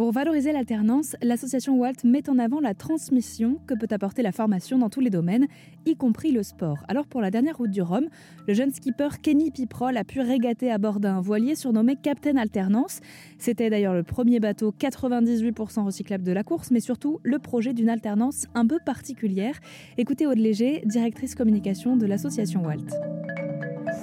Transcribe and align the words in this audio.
Pour 0.00 0.12
valoriser 0.12 0.52
l'alternance, 0.52 1.14
l'association 1.20 1.78
Walt 1.78 2.04
met 2.04 2.30
en 2.30 2.38
avant 2.38 2.58
la 2.58 2.72
transmission 2.72 3.58
que 3.66 3.74
peut 3.74 3.86
apporter 3.90 4.22
la 4.22 4.32
formation 4.32 4.78
dans 4.78 4.88
tous 4.88 5.00
les 5.00 5.10
domaines, 5.10 5.46
y 5.84 5.94
compris 5.94 6.32
le 6.32 6.42
sport. 6.42 6.78
Alors 6.88 7.06
pour 7.06 7.20
la 7.20 7.30
dernière 7.30 7.58
route 7.58 7.70
du 7.70 7.82
Rhum, 7.82 8.08
le 8.48 8.54
jeune 8.54 8.70
skipper 8.70 9.10
Kenny 9.22 9.50
Piprol 9.50 9.98
a 9.98 10.04
pu 10.04 10.22
régater 10.22 10.70
à 10.70 10.78
bord 10.78 11.00
d'un 11.00 11.20
voilier 11.20 11.54
surnommé 11.54 11.96
Captain 11.96 12.38
Alternance. 12.38 13.00
C'était 13.36 13.68
d'ailleurs 13.68 13.92
le 13.92 14.02
premier 14.02 14.40
bateau 14.40 14.72
98% 14.72 15.84
recyclable 15.84 16.24
de 16.24 16.32
la 16.32 16.44
course, 16.44 16.70
mais 16.70 16.80
surtout 16.80 17.20
le 17.22 17.38
projet 17.38 17.74
d'une 17.74 17.90
alternance 17.90 18.46
un 18.54 18.66
peu 18.66 18.78
particulière. 18.82 19.60
Écoutez 19.98 20.26
Aude 20.26 20.38
Léger, 20.38 20.80
directrice 20.86 21.34
communication 21.34 21.98
de 21.98 22.06
l'association 22.06 22.64
Walt. 22.64 23.09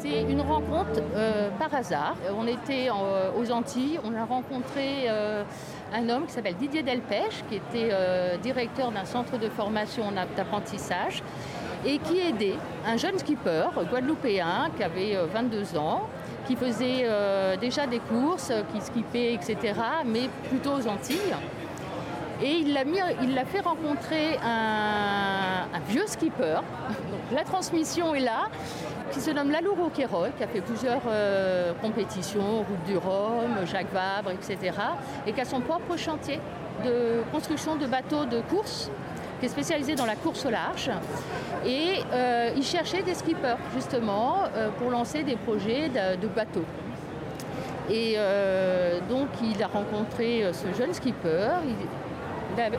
C'est 0.09 0.21
une 0.21 0.41
rencontre 0.41 1.01
euh, 1.15 1.49
par 1.59 1.73
hasard. 1.73 2.15
On 2.37 2.47
était 2.47 2.87
euh, 2.89 3.29
aux 3.37 3.51
Antilles, 3.51 3.99
on 4.05 4.15
a 4.15 4.23
rencontré 4.23 5.05
euh, 5.07 5.43
un 5.93 6.07
homme 6.07 6.25
qui 6.27 6.31
s'appelle 6.31 6.55
Didier 6.55 6.81
Delpech, 6.81 7.43
qui 7.49 7.55
était 7.55 7.91
directeur 8.41 8.91
d'un 8.91 9.03
centre 9.03 9.37
de 9.37 9.49
formation 9.49 10.05
d'apprentissage 10.35 11.23
et 11.85 11.97
qui 11.99 12.19
aidait 12.19 12.55
un 12.85 12.97
jeune 12.97 13.17
skipper 13.19 13.67
guadeloupéen 13.91 14.69
qui 14.77 14.83
avait 14.83 15.17
22 15.33 15.77
ans, 15.77 16.07
qui 16.45 16.55
faisait 16.55 17.05
déjà 17.59 17.85
des 17.87 17.99
courses, 17.99 18.51
qui 18.73 18.81
skippait, 18.81 19.33
etc., 19.33 19.73
mais 20.05 20.29
plutôt 20.49 20.71
aux 20.71 20.87
Antilles. 20.87 21.35
Et 22.41 22.51
il 22.51 22.73
l'a, 22.73 23.45
fait 23.45 23.61
rencontrer 23.61 24.37
un, 24.43 25.79
vieux 25.89 26.05
skipper. 26.05 26.59
la 27.33 27.43
transmission 27.43 28.13
est 28.13 28.19
là, 28.19 28.49
qui 29.11 29.19
se 29.21 29.31
nomme 29.31 29.51
Lalou 29.51 29.73
Roquerol, 29.73 30.29
qui 30.37 30.43
a 30.43 30.47
fait 30.47 30.61
plusieurs 30.61 31.01
euh, 31.07 31.73
compétitions, 31.81 32.59
Route 32.59 32.83
du 32.85 32.97
Rhum, 32.97 33.65
Jacques 33.65 33.91
Vabre, 33.91 34.31
etc. 34.31 34.77
Et 35.25 35.33
qui 35.33 35.41
a 35.41 35.45
son 35.45 35.61
propre 35.61 35.97
chantier 35.97 36.39
de 36.85 37.23
construction 37.31 37.75
de 37.75 37.87
bateaux 37.87 38.25
de 38.25 38.41
course 38.41 38.91
qui 39.39 39.45
est 39.45 39.49
spécialisé 39.49 39.95
dans 39.95 40.05
la 40.05 40.15
course 40.15 40.45
au 40.45 40.49
large. 40.49 40.89
Et 41.65 41.99
euh, 42.11 42.51
il 42.55 42.63
cherchait 42.63 43.03
des 43.03 43.13
skippers, 43.13 43.57
justement, 43.75 44.43
euh, 44.55 44.69
pour 44.79 44.89
lancer 44.89 45.23
des 45.23 45.35
projets 45.35 45.89
de, 45.89 46.27
bateaux. 46.27 46.65
Et 47.89 48.17
donc, 49.09 49.29
il 49.41 49.63
a 49.63 49.67
rencontré 49.67 50.43
ce 50.51 50.77
jeune 50.77 50.93
skipper 50.93 51.51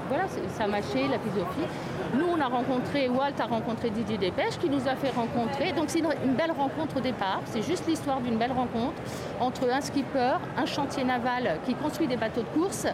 voilà, 0.08 0.24
ça 0.56 0.66
marché, 0.66 1.06
la 1.08 1.18
philosophie. 1.18 1.66
Nous, 2.14 2.26
on 2.26 2.40
a 2.40 2.46
rencontré, 2.46 3.08
Walt 3.08 3.38
a 3.38 3.46
rencontré 3.46 3.90
Didier 3.90 4.18
Dépêche 4.18 4.58
qui 4.58 4.68
nous 4.68 4.88
a 4.88 4.96
fait 4.96 5.10
rencontrer. 5.10 5.72
Donc 5.72 5.84
c'est 5.88 6.00
une, 6.00 6.34
belle 6.34 6.50
rencontre 6.50 6.96
au 6.96 7.00
départ. 7.00 7.42
C'est 7.46 7.62
juste 7.62 7.86
l'histoire 7.86 8.20
d'une 8.20 8.36
belle 8.36 8.52
rencontre 8.52 9.00
entre 9.40 9.70
un 9.70 9.80
skipper, 9.80 10.38
un 10.56 10.66
chantier 10.66 11.04
naval 11.04 11.58
qui 11.64 11.74
construit 11.74 12.08
des 12.08 12.16
bateaux 12.16 12.40
de 12.40 12.60
course 12.60 12.86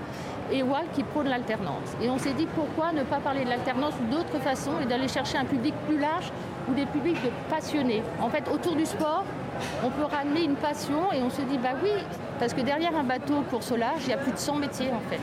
et 0.53 0.63
Walt 0.63 0.89
qui 0.95 1.05
prône 1.05 1.29
l'alternance. 1.29 1.97
Et 2.03 2.11
on 2.11 2.19
s'est 2.19 2.35
dit 2.35 2.47
pourquoi 2.55 2.93
ne 2.93 3.03
pas 3.03 3.19
parler 3.19 3.45
de 3.45 3.51
l'alternance 3.51 3.95
d'autres 4.11 4.39
façons 4.41 4.79
et 4.83 4.87
d'aller 4.87 5.09
chercher 5.09 5.39
un 5.39 5.47
public 5.47 5.75
plus 5.87 5.99
large 5.99 6.31
ou 6.69 6.75
des 6.75 6.87
publics 6.87 7.19
passionnés. 7.49 8.03
En 8.21 8.29
fait, 8.29 8.49
autour 8.53 8.75
du 8.75 8.85
sport, 8.85 9.25
on 9.85 9.91
peut 9.91 10.05
ramener 10.05 10.45
une 10.45 10.57
passion 10.57 11.13
et 11.13 11.23
on 11.23 11.31
se 11.31 11.41
dit 11.43 11.59
bah 11.59 11.75
oui, 11.83 11.91
parce 12.39 12.53
que 12.53 12.61
derrière 12.61 12.95
un 12.97 13.05
bateau 13.05 13.35
au 13.53 13.77
large, 13.77 14.03
il 14.05 14.11
y 14.11 14.13
a 14.13 14.19
plus 14.19 14.33
de 14.33 14.39
100 14.39 14.57
métiers 14.57 14.91
en 14.93 15.01
fait. 15.11 15.21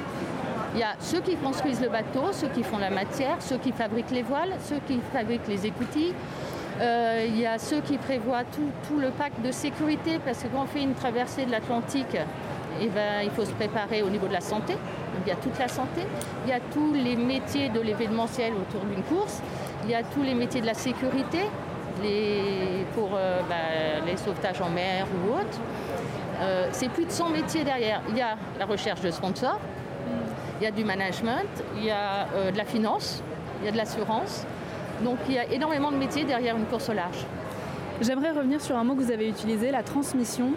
Il 0.73 0.79
y 0.79 0.83
a 0.83 0.95
ceux 0.99 1.19
qui 1.19 1.35
construisent 1.35 1.81
le 1.81 1.89
bateau, 1.89 2.31
ceux 2.31 2.47
qui 2.47 2.63
font 2.63 2.77
la 2.77 2.89
matière, 2.89 3.37
ceux 3.39 3.57
qui 3.57 3.71
fabriquent 3.71 4.11
les 4.11 4.23
voiles, 4.23 4.53
ceux 4.63 4.79
qui 4.87 4.99
fabriquent 5.11 5.47
les 5.47 5.65
écoutilles. 5.65 6.13
Euh, 6.79 7.25
il 7.27 7.37
y 7.37 7.45
a 7.45 7.59
ceux 7.59 7.81
qui 7.81 7.97
prévoient 7.97 8.43
tout, 8.43 8.99
le 8.99 9.09
pacte 9.09 9.41
de 9.41 9.51
sécurité 9.51 10.19
parce 10.23 10.43
que 10.43 10.47
quand 10.47 10.63
on 10.63 10.65
fait 10.65 10.81
une 10.81 10.93
traversée 10.93 11.45
de 11.45 11.51
l'Atlantique, 11.51 12.17
eh 12.79 12.87
ben, 12.87 13.21
il 13.23 13.29
faut 13.31 13.45
se 13.45 13.51
préparer 13.51 14.01
au 14.01 14.09
niveau 14.09 14.27
de 14.27 14.33
la 14.33 14.41
santé. 14.41 14.75
il 15.25 15.27
y 15.27 15.31
a 15.31 15.35
toute 15.35 15.59
la 15.59 15.67
santé. 15.67 16.01
Il 16.45 16.49
y 16.49 16.53
a 16.53 16.59
tous 16.73 16.93
les 16.93 17.17
métiers 17.17 17.69
de 17.69 17.81
l'événementiel 17.81 18.53
autour 18.53 18.81
d'une 18.85 19.03
course. 19.03 19.41
Il 19.83 19.89
y 19.89 19.95
a 19.95 20.03
tous 20.03 20.23
les 20.23 20.33
métiers 20.33 20.61
de 20.61 20.65
la 20.65 20.73
sécurité 20.73 21.39
pour 22.95 23.11
euh, 23.15 23.41
bah, 23.47 24.03
les 24.05 24.17
sauvetages 24.17 24.61
en 24.61 24.69
mer 24.69 25.05
ou 25.13 25.33
autres. 25.33 25.59
Euh, 26.41 26.67
c'est 26.71 26.89
plus 26.89 27.05
de 27.05 27.11
100 27.11 27.29
métiers 27.29 27.63
derrière. 27.63 28.01
Il 28.09 28.17
y 28.17 28.21
a 28.21 28.35
la 28.57 28.65
recherche 28.65 29.01
de 29.01 29.11
sponsors, 29.11 29.59
il 30.61 30.65
y 30.65 30.67
a 30.67 30.71
du 30.71 30.85
management, 30.85 31.49
il 31.75 31.85
y 31.85 31.89
a 31.89 32.27
euh, 32.35 32.51
de 32.51 32.57
la 32.57 32.65
finance, 32.65 33.23
il 33.59 33.65
y 33.65 33.67
a 33.67 33.71
de 33.71 33.77
l'assurance. 33.77 34.45
Donc 35.03 35.17
il 35.27 35.33
y 35.33 35.39
a 35.39 35.51
énormément 35.51 35.91
de 35.91 35.97
métiers 35.97 36.23
derrière 36.23 36.55
une 36.55 36.65
course 36.65 36.87
au 36.89 36.93
large. 36.93 37.25
J'aimerais 37.99 38.29
revenir 38.29 38.61
sur 38.61 38.77
un 38.77 38.83
mot 38.83 38.93
que 38.93 39.01
vous 39.01 39.11
avez 39.11 39.27
utilisé, 39.27 39.71
la 39.71 39.81
transmission. 39.81 40.51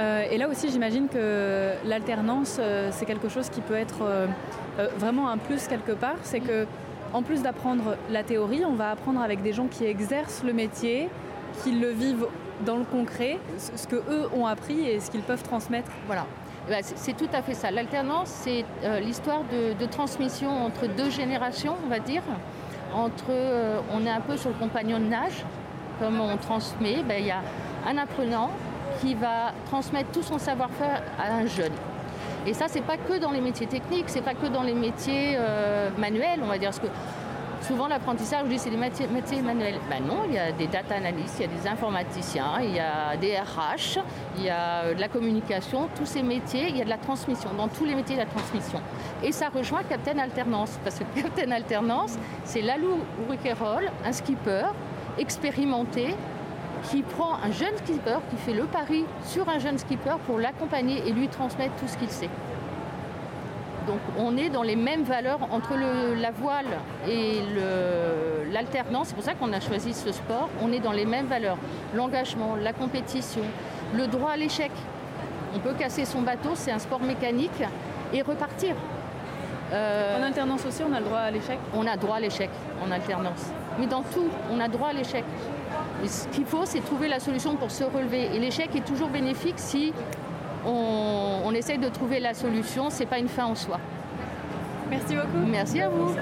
Euh, 0.00 0.24
et 0.28 0.38
là 0.38 0.48
aussi, 0.48 0.70
j'imagine 0.70 1.06
que 1.08 1.70
l'alternance, 1.84 2.56
euh, 2.58 2.88
c'est 2.90 3.04
quelque 3.04 3.28
chose 3.28 3.48
qui 3.48 3.60
peut 3.60 3.76
être 3.76 4.26
vraiment 4.98 5.28
un 5.28 5.38
plus 5.38 5.68
quelque 5.68 5.92
part. 5.92 6.16
C'est 6.22 6.40
que, 6.40 6.66
en 7.12 7.22
plus 7.22 7.42
d'apprendre 7.42 7.96
la 8.10 8.24
théorie, 8.24 8.64
on 8.64 8.74
va 8.74 8.90
apprendre 8.90 9.20
avec 9.20 9.40
des 9.42 9.52
gens 9.52 9.68
qui 9.68 9.84
exercent 9.84 10.42
le 10.42 10.52
métier, 10.52 11.08
qui 11.62 11.70
le 11.70 11.90
vivent 11.90 12.26
dans 12.66 12.76
le 12.76 12.84
concret, 12.84 13.38
ce 13.56 13.86
que 13.86 13.96
eux 13.96 14.28
ont 14.34 14.46
appris 14.46 14.84
et 14.84 14.98
ce 14.98 15.12
qu'ils 15.12 15.22
peuvent 15.22 15.44
transmettre. 15.44 15.92
Voilà. 16.06 16.26
Ben, 16.68 16.82
c'est 16.82 17.14
tout 17.14 17.28
à 17.34 17.42
fait 17.42 17.52
ça. 17.52 17.70
L'alternance, 17.70 18.28
c'est 18.28 18.64
euh, 18.84 18.98
l'histoire 18.98 19.42
de, 19.52 19.86
transmission 19.86 20.64
entre 20.64 20.86
deux 20.86 21.10
générations, 21.10 21.76
on 21.84 21.88
va 21.88 21.98
dire. 21.98 22.22
Entre, 22.94 23.26
euh, 23.28 23.80
on 23.92 24.06
est 24.06 24.10
un 24.10 24.20
peu 24.20 24.36
sur 24.38 24.48
le 24.48 24.54
compagnon 24.54 24.98
de 24.98 25.04
nage, 25.04 25.44
comme 26.00 26.20
on 26.20 26.36
transmet. 26.38 27.02
Ben, 27.06 27.18
il 27.20 27.26
y 27.26 27.30
a 27.30 27.42
un 27.86 27.98
apprenant 27.98 28.50
qui 29.00 29.14
va 29.14 29.52
transmettre 29.66 30.10
tout 30.12 30.22
son 30.22 30.38
savoir-faire 30.38 31.02
à 31.18 31.34
un 31.34 31.46
jeune. 31.46 31.72
Et 32.46 32.54
ça, 32.54 32.66
c'est 32.68 32.82
pas 32.82 32.96
que 32.96 33.18
dans 33.18 33.30
les 33.30 33.40
métiers 33.40 33.66
techniques, 33.66 34.04
c'est 34.06 34.22
pas 34.22 34.34
que 34.34 34.46
dans 34.46 34.62
les 34.62 34.74
métiers 34.74 35.36
euh, 35.36 35.90
manuels, 35.98 36.40
on 36.42 36.46
va 36.46 36.56
dire. 36.56 36.70
Souvent, 37.66 37.88
l'apprentissage, 37.88 38.46
dis, 38.46 38.58
c'est 38.58 38.68
des 38.68 38.76
métiers, 38.76 39.40
manuels. 39.40 39.80
Ben 39.88 40.04
non, 40.04 40.24
il 40.28 40.34
y 40.34 40.38
a 40.38 40.52
des 40.52 40.66
data 40.66 40.96
analystes, 40.96 41.36
il 41.38 41.42
y 41.42 41.44
a 41.46 41.62
des 41.62 41.66
informaticiens, 41.66 42.60
il 42.60 42.74
y 42.74 42.78
a 42.78 43.16
des 43.16 43.38
RH, 43.38 44.00
il 44.36 44.44
y 44.44 44.50
a 44.50 44.82
euh, 44.82 44.94
de 44.94 45.00
la 45.00 45.08
communication, 45.08 45.88
tous 45.96 46.04
ces 46.04 46.22
métiers, 46.22 46.68
il 46.68 46.76
y 46.76 46.82
a 46.82 46.84
de 46.84 46.90
la 46.90 46.98
transmission, 46.98 47.48
dans 47.56 47.68
tous 47.68 47.86
les 47.86 47.94
métiers 47.94 48.16
de 48.16 48.20
la 48.20 48.26
transmission. 48.26 48.80
Et 49.22 49.32
ça 49.32 49.48
rejoint 49.48 49.82
Captain 49.82 50.18
Alternance, 50.18 50.78
parce 50.84 50.98
que 50.98 51.04
Captain 51.18 51.50
Alternance, 51.52 52.18
c'est 52.44 52.60
Lalou 52.60 52.98
Urikerol, 53.26 53.90
un 54.04 54.12
skipper 54.12 54.66
expérimenté, 55.16 56.14
qui 56.90 57.00
prend 57.00 57.36
un 57.42 57.50
jeune 57.50 57.78
skipper, 57.78 58.18
qui 58.28 58.36
fait 58.36 58.52
le 58.52 58.64
pari 58.64 59.06
sur 59.24 59.48
un 59.48 59.58
jeune 59.58 59.78
skipper 59.78 60.16
pour 60.26 60.38
l'accompagner 60.38 61.02
et 61.06 61.12
lui 61.12 61.28
transmettre 61.28 61.74
tout 61.76 61.88
ce 61.88 61.96
qu'il 61.96 62.10
sait. 62.10 62.28
Donc 63.86 63.98
on 64.18 64.36
est 64.36 64.48
dans 64.48 64.62
les 64.62 64.76
mêmes 64.76 65.02
valeurs 65.02 65.40
entre 65.50 65.74
la 65.74 66.30
voile 66.30 66.66
et 67.08 67.40
l'alternance. 68.52 69.08
C'est 69.08 69.14
pour 69.14 69.24
ça 69.24 69.34
qu'on 69.34 69.52
a 69.52 69.60
choisi 69.60 69.92
ce 69.92 70.12
sport. 70.12 70.48
On 70.62 70.72
est 70.72 70.80
dans 70.80 70.92
les 70.92 71.06
mêmes 71.06 71.26
valeurs. 71.26 71.58
L'engagement, 71.94 72.56
la 72.56 72.72
compétition, 72.72 73.42
le 73.94 74.06
droit 74.06 74.30
à 74.32 74.36
l'échec. 74.36 74.70
On 75.54 75.58
peut 75.60 75.74
casser 75.74 76.04
son 76.04 76.22
bateau, 76.22 76.50
c'est 76.54 76.72
un 76.72 76.80
sport 76.80 77.00
mécanique, 77.00 77.62
et 78.12 78.22
repartir. 78.22 78.74
Euh, 79.72 80.18
en 80.18 80.22
alternance 80.22 80.66
aussi, 80.66 80.82
on 80.88 80.92
a 80.92 80.98
le 80.98 81.06
droit 81.06 81.18
à 81.18 81.30
l'échec 81.30 81.58
On 81.74 81.86
a 81.86 81.96
droit 81.96 82.16
à 82.16 82.20
l'échec 82.20 82.50
en 82.84 82.90
alternance. 82.90 83.50
Mais 83.78 83.86
dans 83.86 84.02
tout, 84.02 84.28
on 84.52 84.60
a 84.60 84.68
droit 84.68 84.88
à 84.88 84.92
l'échec. 84.92 85.24
Ce 86.04 86.28
qu'il 86.28 86.44
faut, 86.44 86.64
c'est 86.64 86.80
trouver 86.80 87.08
la 87.08 87.18
solution 87.18 87.56
pour 87.56 87.70
se 87.70 87.84
relever. 87.84 88.34
Et 88.34 88.38
l'échec 88.38 88.74
est 88.76 88.84
toujours 88.84 89.08
bénéfique 89.08 89.54
si 89.58 89.92
on, 90.66 91.52
essaye 91.54 91.78
de 91.78 91.88
trouver 91.88 92.20
la 92.20 92.34
solution, 92.34 92.90
ce 92.90 93.00
n'est 93.00 93.06
pas 93.06 93.18
une 93.18 93.28
fin 93.28 93.44
en 93.44 93.54
soi. 93.54 93.78
Merci 94.90 95.14
beaucoup. 95.14 95.46
Merci 95.50 95.80
à 95.80 95.88
vous. 95.88 96.14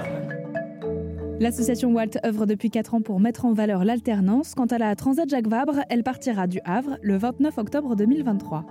L'association 1.39 1.91
Walt 1.91 2.17
œuvre 2.25 2.45
depuis 2.45 2.69
4 2.69 2.93
ans 2.93 3.01
pour 3.01 3.19
mettre 3.19 3.45
en 3.45 3.53
valeur 3.53 3.83
l'alternance. 3.83 4.53
Quant 4.55 4.65
à 4.65 4.77
la 4.77 4.95
Transat 4.95 5.27
Jacques 5.27 5.47
Vabre, 5.47 5.79
elle 5.89 6.03
partira 6.03 6.47
du 6.47 6.59
Havre 6.63 6.97
le 7.01 7.17
29 7.17 7.57
octobre 7.57 7.95
2023. 7.95 8.65